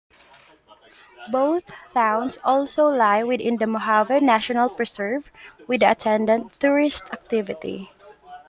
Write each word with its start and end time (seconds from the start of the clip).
Both 1.29 1.65
towns 1.93 2.39
also 2.43 2.85
lie 2.87 3.23
within 3.23 3.57
the 3.57 3.67
Mojave 3.67 4.21
National 4.21 4.67
Preserve, 4.67 5.29
with 5.67 5.81
the 5.81 5.91
attendant 5.91 6.53
tourist 6.53 7.03
activity. 7.13 7.91